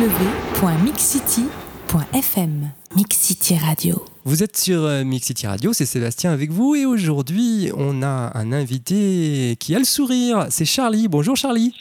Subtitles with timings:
[0.00, 4.02] www.mixcity.fm Mixcity Radio.
[4.24, 8.52] Vous êtes sur euh, Mixcity Radio, c'est Sébastien avec vous et aujourd'hui on a un
[8.52, 11.06] invité qui a le sourire, c'est Charlie.
[11.06, 11.74] Bonjour Charlie.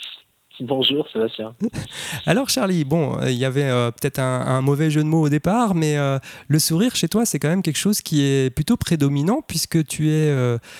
[0.62, 1.56] Bonjour Sébastien.
[2.26, 5.30] Alors Charlie, bon, euh, il y avait euh, peut-être un, mauvais jeu de mots au
[5.30, 6.20] départ, mais euh,
[6.50, 10.10] le sourire chez toi, c'est quand même quelque chose qui est plutôt prédominant puisque tu
[10.10, 10.30] es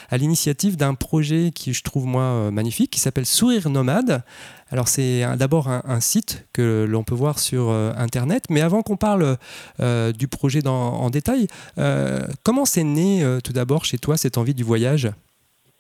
[0.10, 4.24] à l'initiative d'un projet qui je trouve moi magnifique, qui s'appelle Sourire Nomade.
[4.72, 9.38] Alors c'est d'abord un, site que l'on peut voir sur Internet, mais avant qu'on parle
[9.80, 11.48] du projet en détail,
[12.44, 15.10] comment c'est né tout d'abord chez toi cette envie du voyage?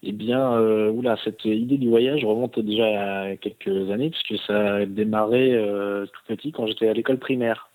[0.02, 4.85] Eh bien, euh, cette idée du voyage remonte déjà à quelques années, puisque ça a
[4.85, 7.70] démarré euh, tout petit quand j'étais à l'école primaire.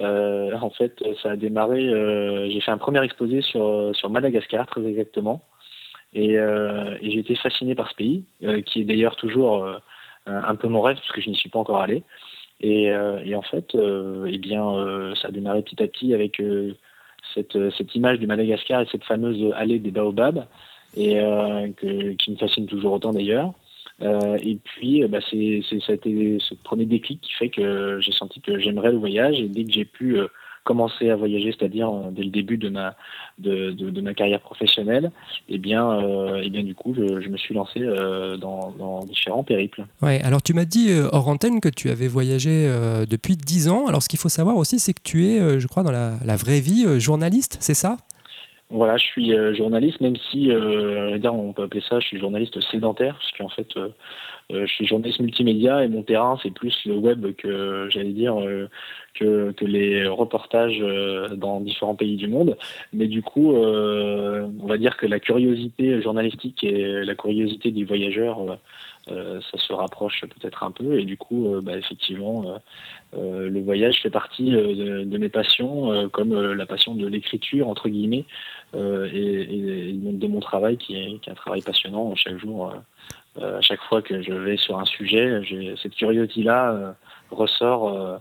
[0.00, 4.66] Euh, en fait, ça a démarré, euh, j'ai fait un premier exposé sur, sur Madagascar,
[4.66, 5.42] très exactement.
[6.12, 8.24] Et, et j'ai été fasciné par ce pays,
[8.64, 9.68] qui est d'ailleurs toujours
[10.26, 12.04] un peu mon rêve, puisque je n'y suis pas encore allé.
[12.60, 16.40] Et, et en fait, eh bien, ça a démarré petit à petit avec
[17.34, 20.46] cette, cette image du Madagascar et cette fameuse allée des baobabs
[20.96, 21.68] et euh,
[22.18, 23.52] qui me fascine toujours autant d'ailleurs.
[24.02, 27.98] Euh, et puis, euh, bah, c'est, ça a été ce premier déclic qui fait que
[28.00, 29.38] j'ai senti que j'aimerais le voyage.
[29.40, 30.18] Et dès que j'ai pu
[30.64, 32.96] commencer à voyager, c'est-à-dire dès le début de ma,
[33.38, 35.12] de, ma carrière professionnelle,
[35.48, 36.00] eh bien,
[36.42, 37.78] eh bien du coup, je, me suis lancé
[38.40, 39.86] dans, différents périples.
[40.02, 42.68] Ouais, alors tu m'as dit hors antenne que tu avais voyagé
[43.08, 43.86] depuis 10 ans.
[43.86, 46.58] Alors ce qu'il faut savoir aussi, c'est que tu es, je crois, dans la vraie
[46.58, 47.96] vie, journaliste, c'est ça?
[48.68, 52.60] Voilà, je suis euh, journaliste, même si, euh, on peut appeler ça, je suis journaliste
[52.60, 53.90] sédentaire, parce qu'en fait, euh,
[54.50, 58.34] je suis journaliste multimédia et mon terrain, c'est plus le web que, j'allais dire,
[59.14, 60.78] que, que, les reportages
[61.36, 62.56] dans différents pays du monde.
[62.92, 68.58] Mais du coup, on va dire que la curiosité journalistique et la curiosité du voyageur,
[69.08, 70.98] ça se rapproche peut-être un peu.
[70.98, 72.60] Et du coup, bah, effectivement,
[73.12, 78.24] le voyage fait partie de, mes passions, comme la passion de l'écriture, entre guillemets.
[78.74, 82.70] Euh, et, de mon travail qui est, un travail passionnant chaque jour.
[82.70, 82.76] Euh,
[83.38, 85.42] euh, à chaque fois que je vais sur un sujet,
[85.82, 86.94] cette curiosité-là
[87.30, 88.20] ressort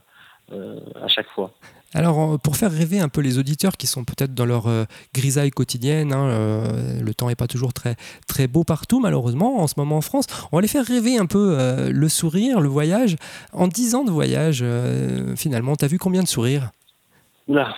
[0.52, 1.52] à chaque fois.
[1.96, 4.66] Alors, pour faire rêver un peu les auditeurs qui sont peut-être dans leur
[5.14, 6.68] grisaille quotidienne, hein,
[7.02, 7.96] le temps n'est pas toujours très,
[8.28, 11.26] très beau partout, malheureusement, en ce moment en France, on va les faire rêver un
[11.26, 11.58] peu
[11.90, 13.16] le sourire, le voyage.
[13.54, 14.64] En 10 ans de voyage,
[15.38, 16.72] finalement, tu as vu combien de sourires?
[17.48, 17.76] Oula,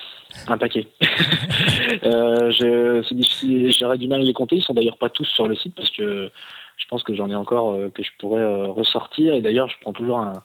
[0.47, 0.87] un paquet.
[2.03, 4.57] euh, j'aurais du mal à les compter.
[4.57, 6.31] Ils sont d'ailleurs pas tous sur le site parce que
[6.77, 9.33] je pense que j'en ai encore euh, que je pourrais euh, ressortir.
[9.33, 10.43] Et d'ailleurs, je prends toujours un,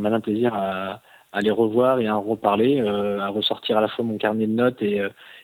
[0.00, 1.00] malin plaisir à,
[1.40, 4.52] les revoir et à en reparler, euh, à ressortir à la fois mon carnet de
[4.52, 5.00] notes et,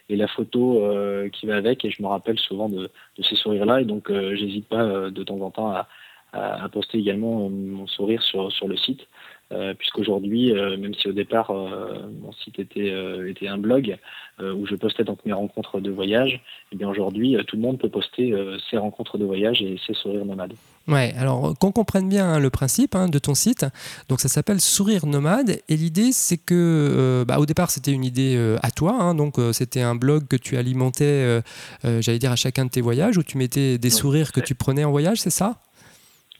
[0.09, 0.85] la photo
[1.33, 1.87] qui va avec.
[1.87, 2.91] Et je me rappelle souvent de,
[3.23, 3.81] ces sourires-là.
[3.81, 5.89] Et donc, j'hésite pas de temps en temps à,
[6.33, 9.09] à, poster également mon sourire sur, sur le site.
[9.53, 12.93] Euh, puisqu'aujourd'hui, euh, même si au départ euh, mon site était,
[13.29, 13.97] était un blog
[14.41, 16.41] où je postais donc mes rencontres de voyage, et
[16.73, 18.35] eh bien aujourd'hui tout le monde peut poster
[18.69, 20.55] ses rencontres de voyage et ses sourires nomades.
[20.89, 23.67] Ouais, alors qu'on comprenne bien hein, le principe hein, de ton site,
[24.09, 28.57] donc ça s'appelle Sourire Nomade et l'idée c'est que bah, au départ c'était une idée
[28.63, 31.41] à toi, hein, donc c'était un blog que tu alimentais,
[31.85, 34.83] j'allais dire à chacun de tes voyages où tu mettais des sourires que tu prenais
[34.83, 35.61] en voyage, c'est ça?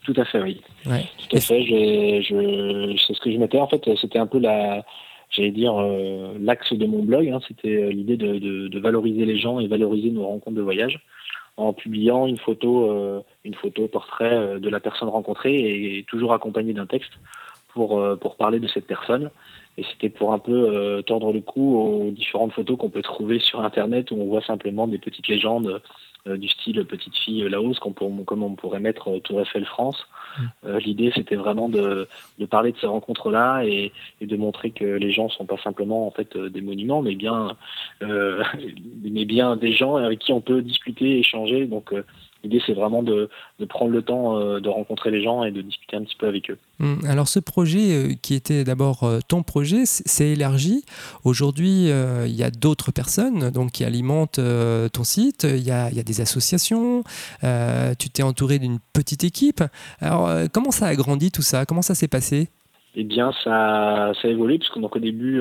[0.03, 0.61] Tout à fait, oui.
[0.83, 1.63] Tout à fait.
[1.63, 3.59] Je, c'est ce que je mettais.
[3.59, 4.83] En fait, c'était un peu la,
[5.33, 7.29] j'allais dire, euh, l'axe de mon blog.
[7.29, 7.39] Hein.
[7.47, 10.99] c'était euh, l'idée de, valoriser les gens et valoriser nos rencontres de voyage
[11.55, 16.73] en publiant une photo, euh, une photo portrait de la personne rencontrée et toujours accompagnée
[16.73, 17.11] d'un texte
[17.69, 19.29] pour, pour parler de cette personne.
[19.77, 23.61] Et c'était pour un peu tordre le cou aux différentes photos qu'on peut trouver sur
[23.61, 25.81] Internet où on voit simplement des petites légendes
[26.25, 30.07] du style petite fille Laos, comme on pourrait mettre euh, Tour Eiffel France.
[30.37, 30.43] Mm.
[30.65, 32.07] Euh, l'idée, c'était vraiment de,
[32.49, 33.91] parler de ces rencontres-là et,
[34.21, 37.55] de montrer que les gens sont pas simplement en fait des monuments, mais bien,
[38.01, 41.65] mais bien des gens avec qui on peut discuter, échanger.
[41.65, 41.93] Donc
[42.43, 43.29] L'idée, c'est vraiment de,
[43.69, 46.51] prendre le temps euh, de rencontrer les gens et de discuter un petit peu avec
[46.51, 46.57] eux.
[46.81, 50.83] Hum, alors, ce projet euh, qui était d'abord euh, ton projet, s'est élargi.
[51.23, 54.39] Aujourd'hui, il y a d'autres personnes donc, qui alimentent
[54.91, 55.45] ton site.
[55.49, 57.03] Il y, a, des associations.
[57.99, 59.63] tu t'es entouré d'une petite équipe.
[60.01, 61.65] Alors, comment ça a grandi tout ça?
[61.65, 62.49] Comment ça s'est passé?
[62.95, 65.39] Eh bien, ça, ça a évolué, puisque donc, au début,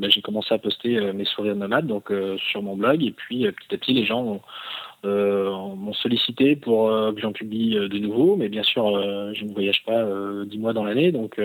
[0.00, 2.12] bah, j'ai commencé à poster mes sourires nomades donc,
[2.50, 4.40] sur mon blog, et puis petit à petit, les gens ont,
[5.04, 8.84] euh, m'ont sollicité pour euh, que j'en publie euh, de nouveau, mais bien sûr,
[9.34, 10.04] je ne voyage pas
[10.46, 11.40] dix mois dans l'année, donc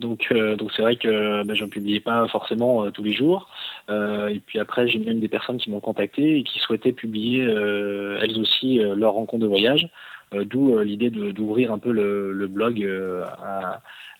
[0.00, 3.48] donc donc c'est vrai que ben, j'en publiais pas forcément tous les jours.
[3.88, 8.38] et puis après, j'ai même des personnes qui m'ont contacté et qui souhaitaient publier elles
[8.38, 9.88] aussi leur rencontre de voyage.
[10.32, 12.84] D'où l'idée d'ouvrir un peu le, blog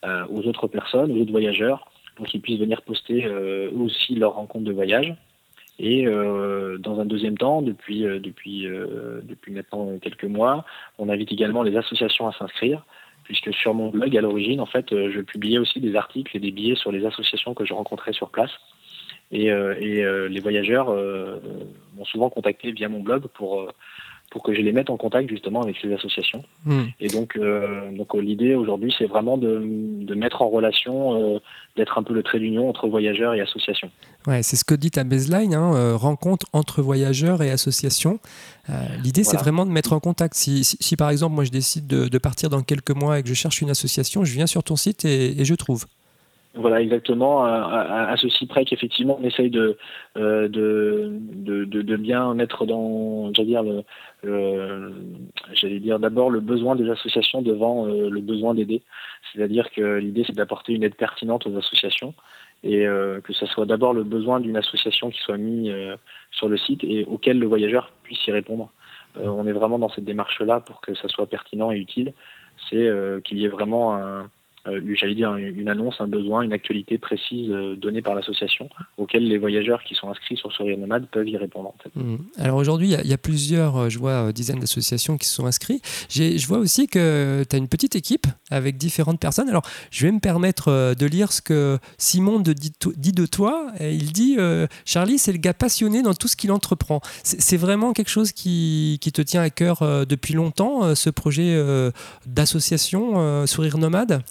[0.05, 3.27] aux autres personnes, aux autres voyageurs, pour qu'ils puissent venir poster
[3.75, 5.15] aussi leurs rencontres de voyage.
[5.79, 8.69] Et dans un deuxième temps, depuis, depuis,
[9.23, 10.65] depuis maintenant quelques mois,
[10.99, 12.85] on invite également les associations à s'inscrire
[13.25, 16.51] puisque sur mon blog, à l'origine, en fait, je publiais aussi des articles et des
[16.51, 18.51] billets sur les associations que je rencontrais sur place.
[19.33, 21.41] Et, euh, euh, les voyageurs euh,
[21.97, 23.73] m'ont souvent contacté via mon blog pour
[24.33, 26.43] pour que je les mette en contact justement avec ces associations.
[26.65, 26.85] Hmm.
[27.01, 27.39] Et donc,
[27.93, 31.41] donc l'idée aujourd'hui, c'est vraiment de, de, mettre en relation,
[31.77, 33.91] d'être un peu le trait d'union entre voyageurs et associations.
[34.27, 38.19] Ouais, c'est ce que dit ta baseline, hein, rencontre entre voyageurs et associations.
[39.05, 40.35] l'idée, c'est vraiment de mettre en contact.
[40.35, 43.29] Si, si, par exemple, moi, je décide de, de, partir dans quelques mois et que
[43.29, 45.87] je cherche une association, je viens sur ton site et, et je trouve.
[46.55, 47.45] Voilà, exactement.
[47.45, 49.79] À, ceci près qu'effectivement, on essaye de,
[50.19, 53.63] euh, de, de, de, bien mettre dans, j'allais dire,
[54.23, 54.93] le,
[55.55, 58.83] j'allais dire d'abord le besoin des associations devant euh, le besoin d'aider.
[59.33, 62.13] C'est-à-dire que l'idée, c'est d'apporter une aide pertinente aux associations
[62.65, 65.71] et euh, que ce soit d'abord le besoin d'une association qui soit mis
[66.33, 68.71] sur le site et auquel le voyageur puisse y répondre.
[69.17, 72.13] on est vraiment dans cette démarche-là pour que ça soit pertinent et utile.
[72.69, 72.91] C'est
[73.25, 74.23] qu'il y ait vraiment un euh,
[74.95, 79.39] j'allais dire, une annonce, un besoin, une actualité précise euh, donnée par l'association, auquel les
[79.39, 81.75] voyageurs qui sont inscrits sur Sourire Nomade peuvent y répondre.
[81.97, 82.17] Mmh.
[82.39, 85.83] Alors aujourd'hui, il y, a plusieurs, euh, je vois, dizaines d'associations qui se sont inscrites.
[86.11, 89.49] Je vois aussi que tu as une petite équipe avec différentes personnes.
[89.49, 93.73] Alors, je vais me permettre de lire ce que Simon dit, de toi.
[93.81, 94.37] Il dit
[94.85, 97.01] Charlie, c'est le gars passionné dans tout ce qu'il entreprend.
[97.25, 101.57] C'est vraiment quelque chose qui, qui, te tient à cœur depuis longtemps, ce projet
[102.27, 104.23] d'association Sourire Nomade?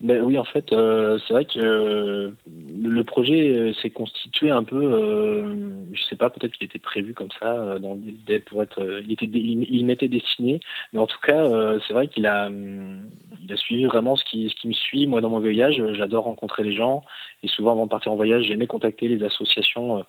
[0.00, 4.62] Ben oui, en fait, euh, c'est vrai que euh, le projet euh, s'est constitué un
[4.62, 4.78] peu,
[5.92, 7.98] je sais pas, peut-être qu'il était prévu comme ça, dans
[8.46, 10.60] pour être, il était, il, m'était destiné,
[10.92, 11.44] mais en tout cas,
[11.86, 15.20] c'est vrai qu'il a, il a suivi vraiment ce qui, ce qui me suit moi
[15.20, 15.82] dans mon voyage.
[15.94, 17.02] J'adore rencontrer les gens
[17.42, 20.04] et souvent avant de partir en voyage, j'aimais contacter les associations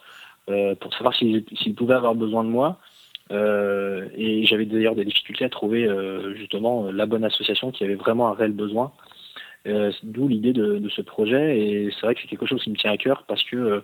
[0.45, 2.79] pour savoir s'ils, s'ils pouvaient avoir besoin de moi.
[3.31, 5.89] et j'avais d'ailleurs des difficultés à trouver
[6.35, 8.91] justement la bonne association qui avait vraiment un réel besoin.
[9.67, 11.59] Euh, d'où l'idée de, ce projet.
[11.59, 13.81] Et c'est vrai que c'est quelque chose qui me tient à cœur parce que euh,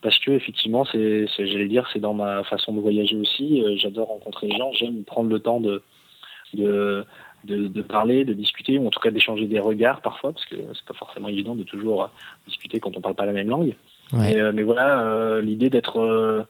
[0.00, 3.62] parce que effectivement c'est j'allais dire c'est dans ma façon de voyager aussi.
[3.62, 4.72] Euh, j'adore rencontrer les gens.
[4.72, 5.82] J'aime prendre le temps de
[6.54, 7.06] de,
[7.44, 10.84] de parler de discuter ou en tout cas d'échanger des regards parfois parce que c'est
[10.84, 12.10] pas forcément évident de toujours
[12.46, 13.74] discuter quand on parle pas la même langue.
[14.12, 16.46] Mais voilà l'idée d'être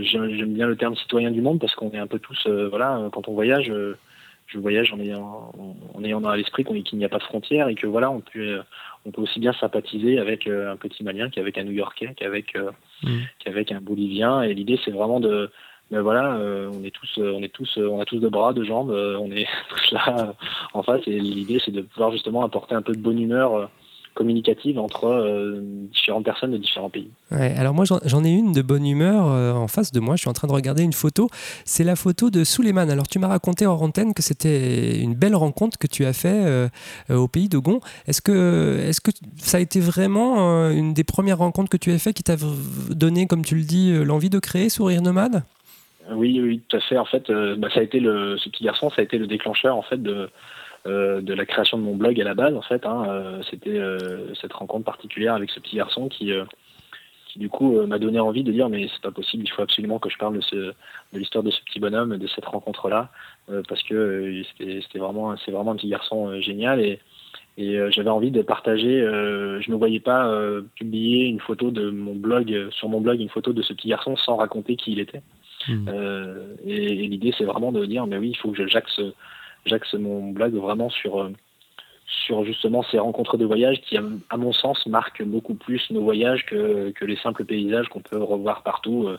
[0.00, 3.28] j'aime bien le terme citoyen du monde parce qu'on est un peu tous voilà quand
[3.28, 3.70] on voyage
[4.46, 5.52] je voyage en ayant,
[5.94, 8.60] en ayant à l'esprit qu'il n'y a pas de frontières et que voilà, on peut,
[9.06, 12.70] on peut aussi bien sympathiser avec euh, un petit Malien qu'avec un New-Yorkais, qu'avec euh,
[13.02, 13.18] mm.
[13.38, 14.42] qu'avec un Bolivien.
[14.42, 15.50] Et l'idée, c'est vraiment de,
[15.90, 18.64] ben voilà, euh, on est tous, on est tous, on a tous de bras, de
[18.64, 20.34] jambes, on est tous là
[20.72, 21.02] en face.
[21.06, 23.70] Et l'idée, c'est de pouvoir justement apporter un peu de bonne humeur
[24.14, 25.60] communicative entre euh,
[25.92, 27.10] différentes personnes de différents pays.
[27.30, 30.20] Ouais, alors moi j'en ai une de bonne humeur euh, en face de moi, je
[30.20, 31.28] suis en train de regarder une photo,
[31.64, 32.88] c'est la photo de Suleiman.
[32.88, 36.44] Alors tu m'as raconté en antenne que c'était une belle rencontre que tu as fait
[36.46, 36.68] euh,
[37.10, 37.80] au pays de Gon.
[38.06, 41.98] Est-ce que, est que ça a été vraiment une des premières rencontres que tu as
[41.98, 42.36] fait qui t'a
[42.90, 45.42] donné, comme tu le dis, l'envie de créer Sourire Nomade?
[46.12, 46.98] Oui, oui, tout à fait.
[46.98, 49.76] En fait, bah, ça a été le, ce petit garçon, ça a été le déclencheur
[49.76, 50.28] en fait de,
[50.86, 52.84] euh, de la création de mon blog à la base en fait.
[52.84, 56.30] Hein, euh, c'était euh, cette rencontre particulière avec ce petit garçon qui,
[57.26, 59.98] qui du coup m'a donné envie de dire mais c'est pas possible, il faut absolument
[59.98, 60.74] que je parle de, ce, de
[61.14, 63.08] l'histoire de ce petit bonhomme, de cette rencontre là,
[63.66, 67.00] parce que c'était vraiment c'est vraiment un petit garçon génial et
[67.56, 69.00] et j'avais envie de partager.
[69.00, 70.30] je ne voyais pas
[70.74, 74.16] publier une photo de mon blog sur mon blog une photo de ce petit garçon
[74.16, 75.22] sans raconter qui il était.
[75.66, 75.88] Mmh.
[76.66, 79.00] et, l'idée c'est vraiment de dire mais oui il faut que j'axe
[79.66, 81.30] j'axe mon blog vraiment sur, euh,
[82.06, 86.44] sur justement ces rencontres de voyage qui, à mon sens, marquent beaucoup plus nos voyages
[86.46, 89.18] que, que les simples paysages qu'on peut revoir partout, euh,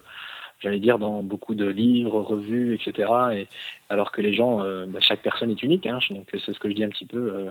[0.60, 3.10] j'allais dire dans beaucoup de livres, revues, etc.
[3.34, 3.48] Et,
[3.90, 6.70] alors que les gens, euh, bah, chaque personne est unique, hein, donc c'est ce que
[6.70, 7.50] je dis un petit peu.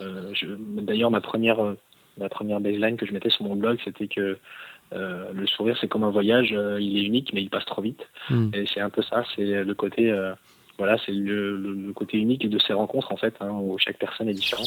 [0.00, 1.58] D'ailleurs, ma première,
[2.18, 4.36] ma première baseline que je mettais sur mon blog, c'était que
[4.90, 8.08] le sourire, c'est comme un voyage, il est unique, mais il passe trop vite.
[8.28, 8.50] Hmm.
[8.52, 10.12] Et c'est un peu ça, c'est le côté
[10.82, 14.34] voilà, c'est le, côté unique de ces rencontres en fait, hein, où chaque personne est
[14.34, 14.66] différente.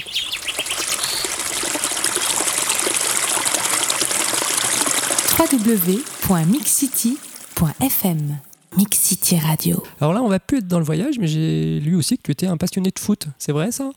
[5.37, 8.37] www.mixcity.fm
[8.77, 9.83] Mix City Radio.
[9.99, 12.31] Alors là, on va plus être dans le voyage, mais j'ai lu aussi que tu
[12.31, 13.27] étais un passionné de foot.
[13.37, 13.91] C'est vrai ça?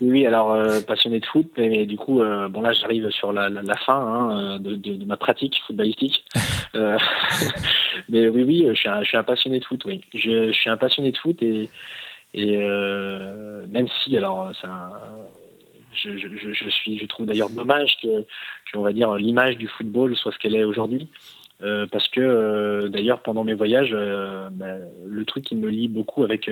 [0.00, 3.50] oui, alors euh, passionné de foot, mais, du coup, euh, bon là j'arrive sur la,
[3.76, 6.24] fin hein, de, ma pratique footballistique.
[8.08, 10.00] mais oui, oui, je suis, un, je suis un passionné de foot, oui.
[10.14, 11.68] Je, suis un passionné de foot et,
[12.34, 14.90] et même si, alors, ça,
[15.94, 18.24] je, suis, je trouve d'ailleurs dommage que,
[18.74, 21.08] on va dire, l'image du football soit ce qu'elle est aujourd'hui.
[21.62, 25.88] Euh, parce que euh, d'ailleurs pendant mes voyages, euh, bah, le truc qui me lie
[25.88, 26.50] beaucoup avec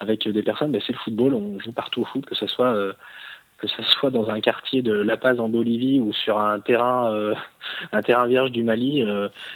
[0.00, 1.34] avec des personnes, bah, c'est le football.
[1.34, 2.74] On joue partout au foot, que ce soit
[3.58, 7.34] que ce soit dans un quartier de La Paz en Bolivie ou sur un terrain
[7.92, 9.04] un terrain vierge du Mali.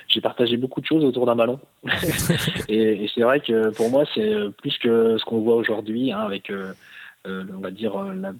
[0.08, 1.60] J'ai partagé beaucoup de choses autour d'un ballon.
[2.68, 6.18] et, et c'est vrai que pour moi c'est plus que ce qu'on voit aujourd'hui hein,
[6.18, 6.50] avec
[7.24, 8.32] on va dire la,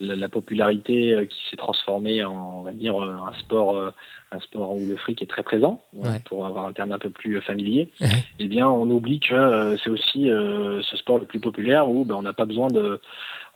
[0.00, 3.90] la, popularité euh, qui s'est transformée en on va dire euh, un sport euh,
[4.30, 5.82] un sport où le fric est très présent
[6.26, 7.90] pour avoir un terme un peu plus familier.
[8.38, 12.22] Eh bien on oublie que c'est aussi ce sport le plus populaire où ben, on
[12.22, 13.00] n'a pas besoin de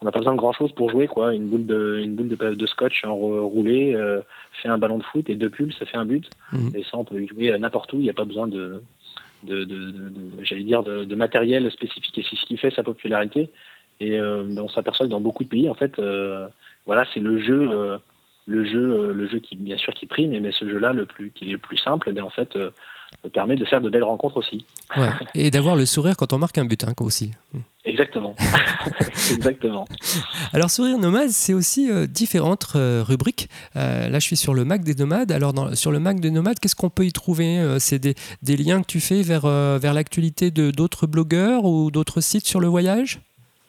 [0.00, 1.34] on n'a pas besoin de grand chose pour jouer quoi.
[1.34, 3.94] Une boule de une boule de, de scotch roulée
[4.62, 6.30] fait un ballon de foot et deux pulls ça fait un but.
[6.52, 6.72] Mhm.
[6.74, 7.96] et ça on peut jouer n'importe où.
[7.98, 8.82] Il n'y a pas besoin de
[9.42, 10.02] de, de,
[10.42, 12.16] j'allais dire de, matériel spécifique.
[12.18, 13.50] Et c'est ce qui fait sa popularité
[14.02, 16.48] et euh, on s'aperçoit que dans beaucoup de pays, en fait, euh,
[16.86, 17.98] voilà, c'est le jeu, euh,
[18.46, 21.48] le jeu, le jeu qui bien sûr qui prime, mais ce jeu-là, le plus, qui
[21.48, 22.58] est le plus simple, eh en fait,
[23.32, 24.66] permet de faire de belles rencontres aussi.
[25.36, 27.30] Et d'avoir le sourire quand on marque un but, hein, aussi.
[27.84, 28.34] Exactement.
[29.30, 29.86] Exactement.
[30.52, 33.48] Alors, Sourire Nomade, c'est aussi différentes rubriques.
[33.76, 35.30] là, je suis sur le Mac des Nomades.
[35.30, 38.80] Alors, sur le Mac des Nomades, qu'est-ce qu'on peut y trouver C'est des, des, liens
[38.82, 39.46] que tu fais vers,
[39.78, 43.20] vers l'actualité de d'autres blogueurs ou d'autres sites sur le voyage?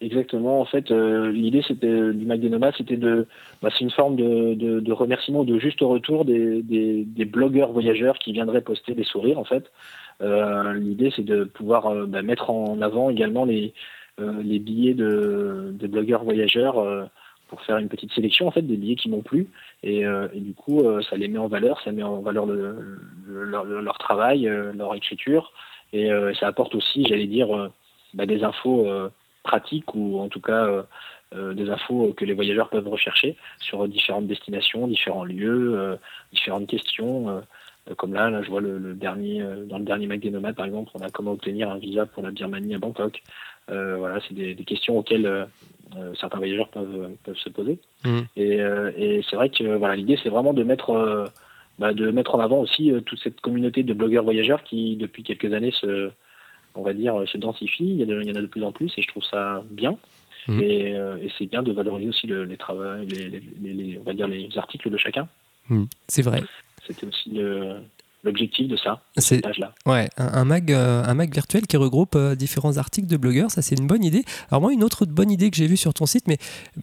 [0.04, 0.60] Exactement.
[0.60, 2.42] En fait, euh, l'idée c'était du Mac
[2.76, 3.26] c'était de,
[3.62, 8.34] bah, c'est une forme de, de, remerciement, de juste retour des, des, blogueurs voyageurs qui
[8.34, 9.40] viendraient poster des sourires.
[9.40, 9.72] En fait,
[10.22, 13.74] euh, l'idée c'est de pouvoir euh, bah, mettre en avant également les,
[14.20, 17.10] les billets de, des blogueurs voyageurs
[17.48, 19.48] pour faire une petite sélection en fait des billets qui m'ont plu
[19.84, 20.04] et,
[20.36, 24.52] du coup ça les met en valeur, ça met en valeur le, leur, leur, travail,
[24.78, 25.52] leur écriture
[25.94, 27.72] et ça apporte aussi, j'allais dire,
[28.14, 28.88] bah, des infos
[29.44, 30.84] pratiques ou en tout cas euh,
[31.36, 35.96] euh, des infos que les voyageurs peuvent rechercher sur différentes destinations, différents lieux, euh,
[36.32, 37.44] différentes questions.
[37.98, 40.92] comme là, là, je vois le, dernier, dans le dernier Mac des Nomades, par exemple,
[40.96, 43.22] on a comment obtenir un visa pour la Birmanie à Bangkok.
[43.68, 45.48] voilà, c'est des, questions auxquelles
[46.18, 47.80] certains voyageurs peuvent, peuvent se poser.
[48.06, 48.20] Mmh.
[48.38, 48.58] Et,
[48.98, 51.30] et c'est vrai que voilà, l'idée, c'est vraiment de mettre,
[51.78, 55.52] bah, de mettre en avant aussi toute cette communauté de blogueurs voyageurs qui, depuis quelques
[55.52, 56.10] années, se,
[56.76, 57.86] on va dire, se densifie.
[57.86, 59.98] Il y, il y en a de plus en plus et je trouve ça bien.
[60.48, 60.62] Mhm.
[60.62, 64.90] Euh, et, c'est bien de valoriser aussi les, travaux, les, on va dire les articles
[64.90, 65.28] de chacun.
[65.70, 65.88] Mhm.
[66.08, 66.44] C'est vrai.
[66.86, 67.78] C'était aussi le,
[68.24, 69.42] l'objectif de ça, c'est
[69.86, 73.62] Ouais, un, mag, euh, un mag virtuel qui regroupe euh, différents articles de blogueurs, ça
[73.62, 74.24] c'est une bonne idée.
[74.50, 76.38] Alors moi, une autre bonne idée que j'ai vue sur ton site, mais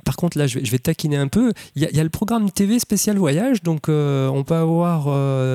[0.04, 1.52] par contre là, je vais, je vais taquiner un peu.
[1.76, 5.04] Il y, a le programme TV spécial voyage, donc euh, on peut avoir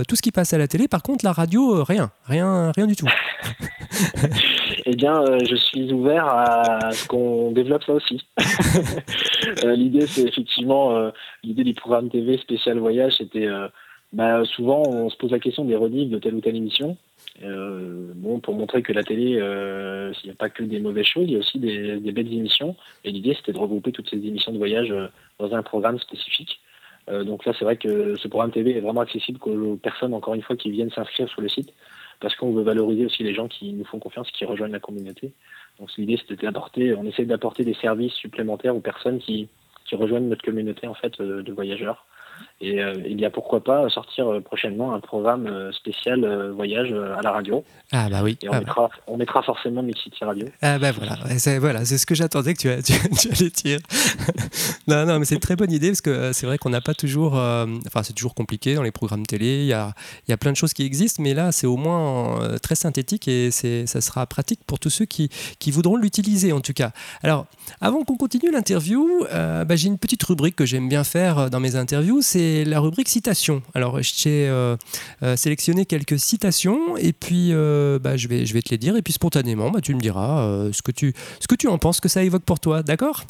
[0.07, 0.87] tout ce qui passe à la télé.
[0.87, 3.07] Par contre, la radio, rien, rien, rien du tout.
[4.85, 8.27] eh bien, je suis ouvert à ce qu'on développe ça aussi.
[9.63, 11.11] l'idée, c'est effectivement
[11.43, 13.47] l'idée du programme TV spécial voyage, c'était
[14.13, 16.97] bah, souvent on se pose la question des rediffs de telle ou telle émission.
[17.43, 21.05] Euh, bon, pour montrer que la télé, euh, s'il n'y a pas que des mauvaises
[21.05, 22.75] choses, il y a aussi des, belles émissions.
[23.03, 25.07] Et l'idée, c'était de regrouper toutes ces émissions de voyage euh,
[25.39, 26.59] dans un programme spécifique.
[27.07, 30.41] donc là, c'est vrai que ce programme TV est vraiment accessible aux personnes, encore une
[30.41, 31.71] fois, qui viennent s'inscrire sur le site,
[32.19, 35.31] parce qu'on veut valoriser aussi les gens qui nous font confiance, qui rejoignent la communauté.
[35.79, 39.49] Donc l'idée, c'était d'apporter, on essaie d'apporter des services supplémentaires aux personnes qui,
[39.85, 42.05] qui rejoignent notre communauté en fait de voyageurs.
[42.65, 46.91] Et euh, il y a pourquoi pas sortir euh, prochainement un programme euh, spécial voyage
[46.91, 47.63] à la radio.
[47.91, 48.39] Ah bah oui.
[48.41, 49.03] Et on, ah mettra, bah.
[49.05, 50.47] on mettra forcément Mixity Radio.
[50.63, 53.79] Ah bah voilà, c'est voilà, ce que j'attendais que tu, tu, allais dire.
[54.87, 56.95] non, non, mais c'est une très bonne idée parce que c'est vrai qu'on n'a pas
[56.95, 59.59] toujours, enfin c'est toujours compliqué dans les programmes télé.
[59.59, 59.93] Il y a,
[60.27, 63.51] y a plein de choses qui existent, mais là c'est au moins très synthétique et
[63.51, 65.29] ça sera pratique pour tous ceux qui,
[65.59, 66.91] qui voudront l'utiliser en tout cas.
[67.21, 67.45] Alors,
[67.81, 71.75] avant qu'on continue l'interview, bah, j'ai une petite rubrique que j'aime bien faire dans mes
[71.75, 73.61] interviews c'est la rubrique citation.
[73.73, 74.77] Alors, j'ai euh,
[75.23, 78.95] euh, sélectionné quelques citations et puis euh, bah, je, vais, je vais te les dire.
[78.95, 81.99] Et puis, spontanément, bah, tu me diras ce, que tu, ce que tu en penses,
[81.99, 82.83] que ça évoque pour toi.
[82.83, 83.23] D'accord?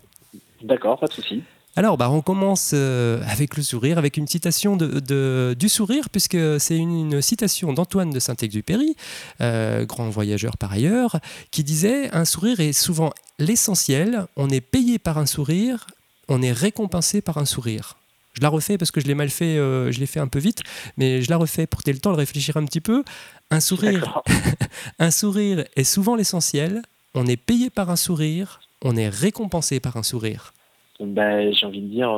[0.62, 1.44] D'accord, pas de souci.
[1.77, 6.77] Alors, bah, on commence avec le sourire, avec une citation de, du sourire, puisque c'est
[6.77, 8.96] une, citation d'Antoine de Saint-Exupéry,
[9.39, 11.20] grand voyageur par ailleurs,
[11.51, 15.88] qui disait Un sourire est souvent l'essentiel, on est payé par un sourire,
[16.27, 17.96] on est récompensé par un sourire.
[18.36, 20.39] Je la refais parce que je l'ai mal fait, euh, je l'ai fait un peu
[20.39, 20.62] vite,
[20.98, 23.04] mais je la refais pour que tu aies le temps de réfléchir un petit peu.
[23.51, 24.22] Un sourire,
[25.00, 26.82] un sourire est souvent l'essentiel.
[27.13, 30.54] On est payé par un sourire, on est récompensé par un sourire
[31.00, 32.12] ben, J'ai envie de dire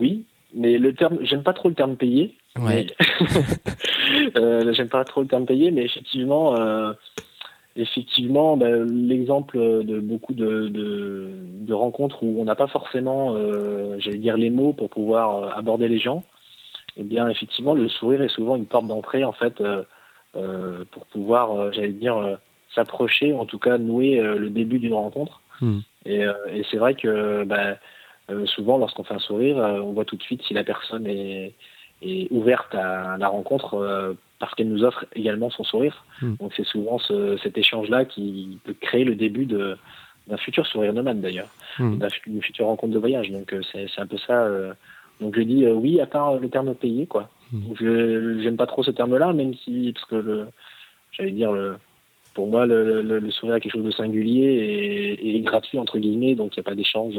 [0.00, 2.34] oui, mais le terme, j'aime pas trop le terme payé.
[2.58, 2.86] Ouais.
[4.36, 6.92] euh, j'aime pas trop le terme payé, mais effectivement, euh,
[7.76, 11.30] effectivement, ben, l'exemple de beaucoup de, de,
[11.60, 15.48] de, rencontres où on n'a pas forcément, euh, j'allais dire les mots pour pouvoir euh,
[15.54, 16.24] aborder les gens.
[16.96, 19.82] Eh bien, effectivement, le sourire est souvent une porte d'entrée en fait euh,
[20.36, 22.38] euh, pour pouvoir, j'allais dire,
[22.74, 25.40] s'approcher, en tout cas nouer le début d'une rencontre.
[25.60, 25.78] Mm.
[26.06, 27.44] Et, et c'est vrai que
[28.28, 31.54] euh, souvent, lorsqu'on fait un sourire, on voit tout de suite si la personne est,
[32.02, 36.04] est ouverte à la rencontre parce qu'elle nous offre également son sourire.
[36.22, 36.34] Mm.
[36.40, 39.76] Donc c'est souvent ce, cet échange-là qui peut créer le début de
[40.26, 41.98] d'un futur sourire nomade d'ailleurs, Mm.
[42.26, 43.30] d'une future rencontre de voyage.
[43.30, 44.48] Donc c'est un peu ça.
[45.20, 47.28] donc je dis oui à part le terme payé quoi.
[47.52, 47.74] Mm.
[47.78, 50.46] Je j'aime pas trop ce terme-là, même si parce que le
[51.12, 51.76] j'allais dire le
[52.34, 55.98] pour moi le, le, le, sourire est quelque chose de singulier et, et gratuit entre
[55.98, 57.14] guillemets, donc il n'y a pas d'échange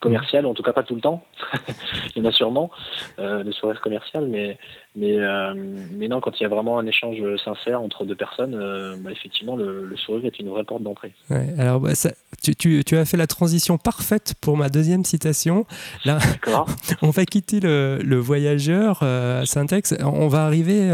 [0.00, 1.22] commercial, en tout cas pas tout le temps.
[2.16, 2.70] il y en a sûrement
[3.18, 4.58] euh, de sourires commerciales, mais
[4.96, 5.54] mais euh,
[5.92, 9.12] mais non, quand il y a vraiment un échange sincère entre deux personnes, euh, bah,
[9.12, 11.12] effectivement, le, le, sourire est une vraie porte d'entrée.
[11.28, 12.10] Ouais, alors bah, ça,
[12.42, 15.64] tu, tu, tu, as fait la transition parfaite pour ma deuxième citation.
[16.04, 16.18] Là,
[17.02, 20.90] on va quitter le, le voyageur euh, Syntex, on va arriver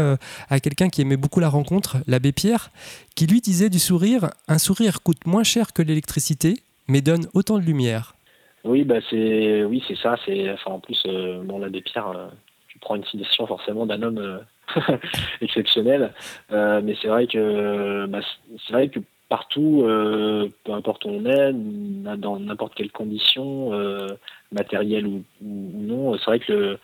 [0.49, 2.69] à quelqu'un qui aimait beaucoup la rencontre, l'abbé Pierre,
[3.15, 7.57] qui lui disait du sourire, un sourire coûte moins cher que l'électricité, mais donne autant
[7.57, 8.16] de lumière.
[8.67, 10.15] Oui, bah c'est oui, c'est ça.
[10.25, 12.27] C'est enfin en plus, euh, bon là des pierres, euh,
[12.67, 14.97] tu prends une citation forcément d'un homme euh,
[15.41, 16.13] exceptionnel,
[16.51, 18.19] mais c'est vrai que bah,
[18.67, 19.83] c'est vrai que partout,
[20.63, 21.53] peu importe où on est,
[22.17, 23.71] dans n'importe quelle condition,
[24.51, 26.79] matérielle ou, non, c'est vrai que le,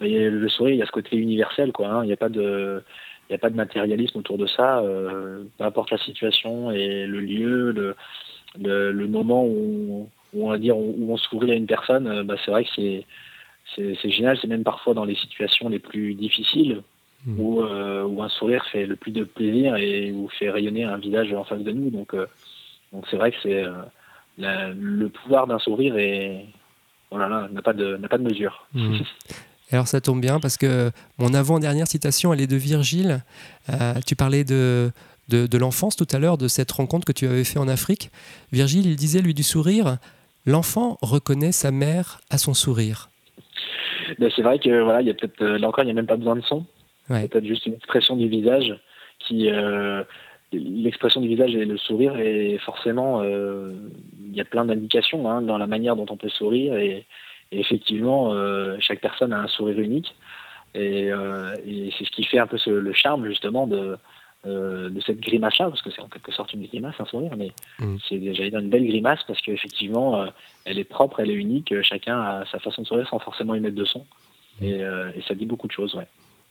[0.00, 1.88] bah, le sourire, il y a ce côté universel, quoi.
[1.88, 2.82] Hein, il n'y a pas de
[3.30, 7.72] il a pas de matérialisme autour de ça, peu importe la situation et le lieu,
[7.72, 12.36] le, le moment où où on va dire où on sourit à une personne, bah,
[12.44, 13.06] c'est vrai que c'est
[13.76, 14.38] c'est génial.
[14.40, 16.82] C'est même parfois dans les situations les plus difficiles
[17.26, 17.40] mmh.
[17.40, 20.98] où, euh, où un sourire fait le plus de plaisir et où fait rayonner un
[20.98, 21.90] visage en face de nous.
[21.90, 22.26] Donc euh,
[22.92, 26.46] donc c'est vrai que c'est euh, le pouvoir d'un sourire et
[27.10, 28.66] voilà n'a pas de n'a pas de mesure.
[28.74, 28.98] Mmh.
[29.70, 33.24] Alors ça tombe bien parce que mon avant-dernière citation, elle est de Virgile.
[33.70, 34.90] Euh, tu parlais de,
[35.28, 38.10] de, de l'enfance tout à l'heure, de cette rencontre que tu avais fait en Afrique.
[38.52, 39.96] Virgile, il disait, lui, du sourire,
[40.46, 43.10] l'enfant reconnaît sa mère à son sourire.
[44.18, 46.06] Ben c'est vrai que voilà, il y a peut-être là encore, il n'y a même
[46.06, 46.66] pas besoin de son.
[47.10, 47.26] Ouais.
[47.28, 48.78] peut-être juste une expression du visage
[49.18, 50.04] qui euh,
[50.52, 53.72] l'expression du visage et le sourire et forcément euh,
[54.24, 57.06] il y a plein d'indications hein, dans la manière dont on peut sourire et,
[57.50, 60.14] et effectivement euh, chaque personne a un sourire unique
[60.74, 63.98] et, et c'est ce qui fait un peu ce, le charme justement de
[64.44, 67.52] euh, de cette grimace-là, parce que c'est en quelque sorte une grimace, un sourire, mais
[67.78, 67.96] mm.
[68.08, 70.26] c'est j'allais dire une belle grimace parce qu'effectivement, euh,
[70.64, 73.60] elle est propre, elle est unique, chacun a sa façon de sourire sans forcément y
[73.60, 74.04] mettre de son.
[74.60, 76.06] Et, euh, et ça dit beaucoup de choses, ouais.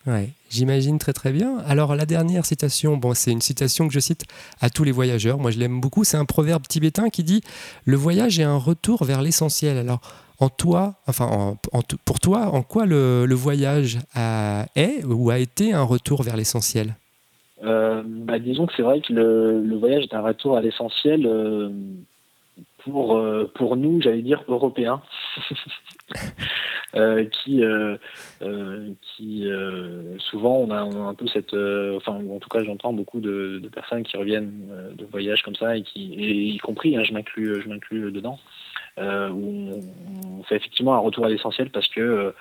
[0.07, 1.59] Ouais, j'imagine très très bien.
[1.67, 4.25] Alors la dernière citation, bon, c'est une citation que je cite
[4.59, 5.37] à tous les voyageurs.
[5.37, 6.03] Moi, je l'aime beaucoup.
[6.03, 7.41] C'est un proverbe tibétain qui dit
[7.85, 9.77] le voyage est un retour vers l'essentiel.
[9.77, 10.01] Alors
[10.39, 15.29] en toi, enfin en, en, pour toi, en quoi le, le voyage a, est ou
[15.29, 16.95] a été un retour vers l'essentiel?
[17.63, 21.27] Euh, bah, disons que c'est vrai que le, le, voyage est un retour à l'essentiel
[21.27, 21.69] euh,
[22.79, 25.01] pour, euh, pour nous, j'allais dire, européens,
[26.95, 27.61] euh, qui,
[29.01, 29.49] qui
[30.17, 31.53] souvent on a, on a, un peu cette.
[31.53, 35.77] enfin, en tout cas, j'entends beaucoup de, de, personnes qui reviennent de voyages comme ça,
[35.77, 38.39] et, qui, y compris, hein, je m'inclus je m'inclus dedans,
[38.97, 39.81] où on,
[40.39, 42.33] on, fait effectivement un retour à l'essentiel parce que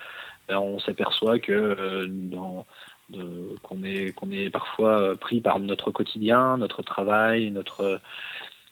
[0.49, 2.65] on s'aperçoit que dans
[3.63, 7.99] qu'on est, qu'on est parfois pris par notre quotidien, notre travail, notre,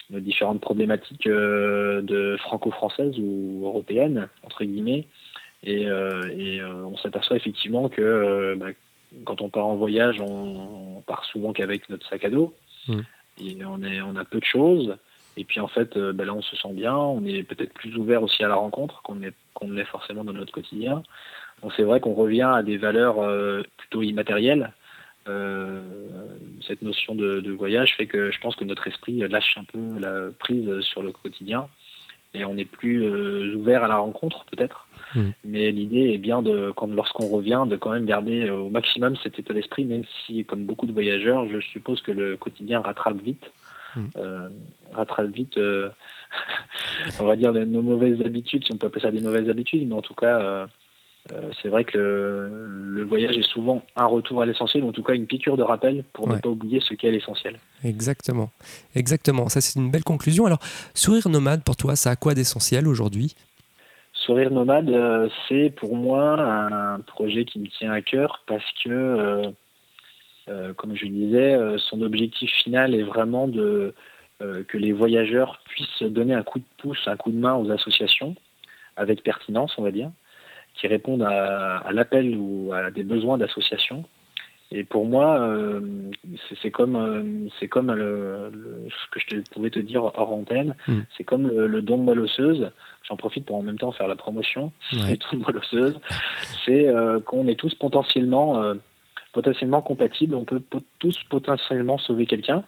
[0.10, 5.08] nos différentes problématiques euh, de franco-françaises ou européennes, entre guillemets.
[5.64, 8.68] Et, euh, et euh, on s'aperçoit effectivement que bah,
[9.26, 12.56] quand on part en voyage, on, on part souvent qu'avec notre sac à dos.
[12.88, 13.00] Mmh.
[13.42, 14.98] Et on, est, on a peu de choses.
[15.40, 16.96] Et puis en fait, bah, là, on se sent bien.
[16.96, 20.34] On est peut-être plus ouvert aussi à la rencontre qu'on est, qu'on l'est forcément dans
[20.34, 21.02] notre quotidien.
[21.62, 24.74] Donc c'est vrai qu'on revient à des valeurs euh, plutôt immatérielles.
[25.28, 25.82] Euh,
[26.66, 30.00] cette notion de, de, voyage fait que je pense que notre esprit lâche un peu
[30.00, 31.68] la prise sur le quotidien
[32.34, 34.88] et on est plus euh, ouvert à la rencontre peut-être.
[35.16, 35.30] Mmh.
[35.44, 39.40] Mais l'idée est bien de, quand lorsqu'on revient, de quand même garder au maximum cet
[39.40, 43.52] état d'esprit, même si, comme beaucoup de voyageurs, je suppose que le quotidien rattrape vite.
[43.96, 44.06] Mmh.
[44.18, 44.50] Euh,
[44.94, 45.90] rattrape vite, euh,
[47.20, 49.96] on va dire, nos mauvaises habitudes, si on peut appeler ça des mauvaises habitudes, mais
[49.96, 50.68] en tout cas,
[51.62, 55.14] c'est vrai que le, voyage est souvent un retour à l'essentiel, ou en tout cas
[55.14, 57.60] une piqûre de rappel pour ne pas oublier ce qu'est l'essentiel.
[57.84, 58.52] Exactement,
[58.96, 59.50] exactement.
[59.50, 60.46] Ça c'est une belle conclusion.
[60.46, 60.60] Alors,
[60.94, 63.36] sourire nomade pour toi, ça a quoi d'essentiel aujourd'hui?
[64.14, 69.44] Sourire nomade, c'est pour moi un projet qui me tient à cœur parce que,
[70.78, 73.94] comme je disais, son objectif final est vraiment de
[74.40, 78.36] que les voyageurs puissent donner un coup de pouce, un coup de main aux associations
[79.00, 80.12] avec pertinence, on va dire,
[80.76, 84.06] qui répondent à, l'appel ou à des besoins d'associations.
[84.72, 85.82] Et pour moi, euh,
[86.62, 88.52] c'est comme, c'est comme le,
[88.88, 91.00] ce que je pouvais te dire hors antenne, hmm.
[91.18, 92.70] c'est comme le, don de moelle osseuse.
[93.08, 94.72] J'en profite pour en même temps faire la promotion.
[94.94, 95.18] Ouais.
[95.32, 96.00] don de moelle osseuse,
[96.66, 98.76] c'est euh, qu'on est tous potentiellement, euh,
[99.42, 100.36] potentiellement compatibles.
[100.36, 100.62] On peut
[101.00, 102.64] tous potentiellement sauver quelqu'un.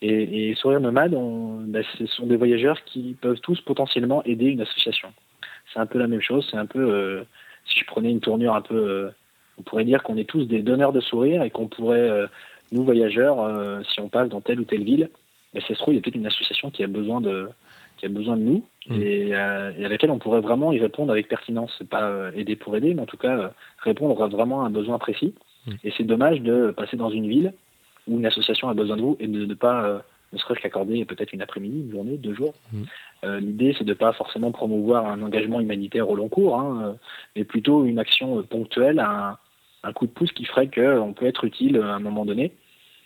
[0.00, 4.60] Et, et Sourire Nomade, ben, ce sont des voyageurs qui peuvent tous potentiellement aider une
[4.60, 5.12] association
[5.72, 6.46] c'est un peu la même chose.
[6.50, 7.24] C'est un peu, euh,
[7.66, 9.10] si je prenais une tournure un peu, euh,
[9.58, 12.26] on pourrait dire qu'on est tous des donneurs de sourire et qu'on pourrait, euh,
[12.70, 13.38] nous voyageurs,
[13.90, 15.08] si on passe dans telle ou telle ville,
[15.54, 17.48] mais c'est se trouve, il y a peut-être une association qui a besoin de,
[17.96, 19.02] qui a besoin de nous mmh.
[19.02, 21.74] et, à laquelle on pourrait vraiment y répondre avec pertinence.
[21.78, 25.32] C'est pas aider pour aider, mais en tout cas répondre vraiment à un besoin précis.
[25.68, 25.72] Mmh.
[25.84, 27.52] Et c'est dommage de passer dans une ville
[28.06, 30.02] où une association a besoin de vous et de ne pas
[30.32, 32.54] ne serait-ce qu'accorder peut-être une après-midi, une journée, deux jours.
[32.72, 32.82] Mmh.
[33.24, 36.96] Euh, l'idée, c'est de ne pas forcément promouvoir un engagement humanitaire au long cours, hein,
[37.34, 39.38] mais plutôt une action ponctuelle, un,
[39.82, 42.52] un, coup de pouce qui ferait qu'on peut être utile à un moment donné.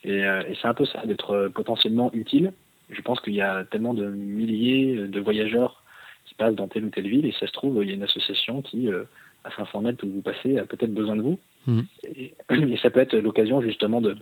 [0.05, 2.53] Et, euh, et c'est un peu ça, d'être potentiellement utile.
[2.91, 5.83] Je pense qu'il y a tellement de milliers de voyageurs
[6.27, 8.03] qui passent dans telle ou telle ville, et ça se trouve, il y a une
[8.03, 9.05] association qui, euh,
[9.45, 11.39] à 500 mètres où vous passez, a peut-être besoin de vous.
[11.67, 11.81] Mmh.
[12.05, 14.17] Et, et, ça peut être l'occasion justement de,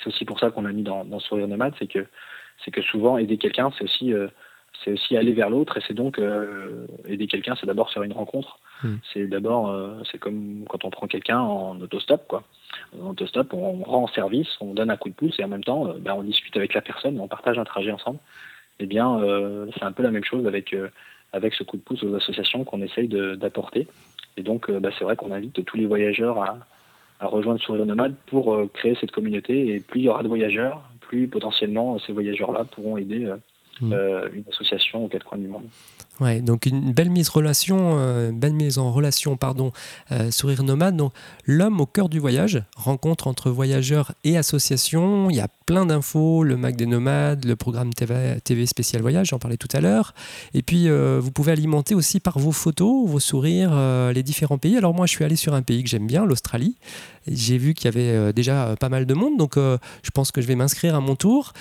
[0.00, 2.06] c'est aussi pour ça qu'on a mis dans, dans Sourire Nomade, c'est que,
[2.64, 4.28] c'est que souvent aider quelqu'un, c'est aussi, euh,
[4.84, 8.12] c'est aussi aller vers l'autre et c'est donc euh, aider quelqu'un, c'est d'abord faire une
[8.12, 8.58] rencontre.
[8.82, 8.96] Hmm.
[9.12, 12.44] C'est d'abord, euh, c'est comme quand on prend quelqu'un en autostop, quoi.
[13.00, 15.94] En autostop, on rend service, on donne un coup de pouce et en même temps,
[15.98, 18.18] ben, on discute avec la personne, on partage un trajet ensemble.
[18.80, 19.18] Eh bien,
[19.74, 20.76] c'est un peu la même chose avec
[21.32, 23.88] avec ce coup de pouce aux associations qu'on essaye d'apporter.
[24.38, 26.58] Et donc, bah, c'est vrai qu'on invite tous les voyageurs à,
[27.20, 29.74] à rejoindre Sourire Nomade pour euh, créer cette communauté.
[29.74, 33.36] Et plus il y aura de voyageurs, plus potentiellement ces voyageurs-là pourront aider euh,
[33.80, 33.92] mmh.
[33.92, 35.68] euh, une association aux quatre coins du monde.
[36.20, 37.30] Ouais, donc une belle mise,
[37.70, 38.32] euh,
[38.78, 39.72] en relation, pardon,
[40.10, 40.96] euh, Sourire Nomade.
[40.96, 41.12] Donc,
[41.46, 45.30] l'homme au cœur du voyage, rencontre entre voyageurs et associations.
[45.30, 49.28] Il y a plein d'infos, le Mac des Nomades, le programme TV, TV spécial voyage,
[49.28, 50.12] j'en parlais tout à l'heure.
[50.54, 53.76] Et puis, euh, vous pouvez alimenter aussi par vos photos, vos sourires,
[54.12, 54.76] les différents pays.
[54.76, 56.76] Alors, moi, je suis allé sur un pays que j'aime bien, l'Australie.
[57.30, 60.46] J'ai vu qu'il y avait déjà pas mal de monde, donc je pense que je
[60.46, 61.52] vais m'inscrire à mon tour,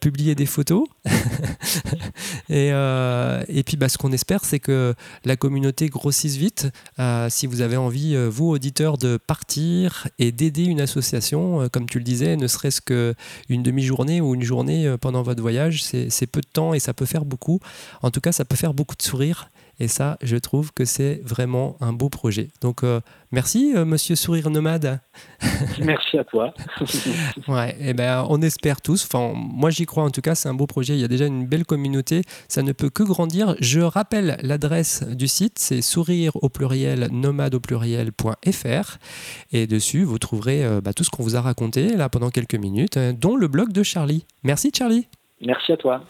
[0.00, 0.86] publier des photos.
[2.48, 6.68] et, et puis, bah, ce qu'on espère, c'est que la communauté grossisse vite.
[7.00, 11.68] Euh, si vous avez envie, euh, vous, auditeurs, de partir et d'aider une association, euh,
[11.68, 16.26] comme tu le disais, ne serait-ce qu'une demi-journée ou une journée pendant votre voyage, c'est
[16.26, 17.58] peu de temps et ça peut faire beaucoup.
[18.02, 19.50] En tout cas, ça peut faire beaucoup de sourires.
[19.80, 22.48] Et ça, je trouve que c'est vraiment un beau projet.
[22.60, 22.82] Donc,
[23.30, 25.00] merci, monsieur Sourire Nomade.
[25.82, 26.52] Merci à toi.
[27.48, 29.04] ouais, et eh ben, on espère tous.
[29.04, 30.34] Enfin, moi, j'y crois en tout cas.
[30.34, 30.94] C'est un beau projet.
[30.94, 32.22] Il y a déjà une belle communauté.
[32.48, 33.54] Ça ne peut que grandir.
[33.60, 35.58] Je rappelle l'adresse du site.
[35.58, 38.98] C'est sourire au pluriel nomade au pluriel.fr.
[39.52, 42.54] Et dessus, vous trouverez euh, bah, tout ce qu'on vous a raconté là pendant quelques
[42.54, 44.26] minutes, dont le blog de Charlie.
[44.42, 45.06] Merci, Charlie.
[45.40, 46.02] Merci à toi.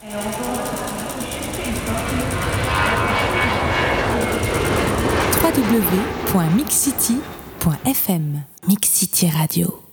[5.49, 9.88] www.mixcity.fm Mix City Radio.